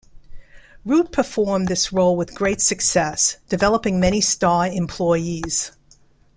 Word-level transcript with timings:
Root 0.83 1.11
performed 1.11 1.67
this 1.67 1.93
role 1.93 2.17
with 2.17 2.33
great 2.33 2.59
success, 2.59 3.37
developing 3.49 3.99
many 3.99 4.19
star 4.19 4.65
employees. 4.65 5.73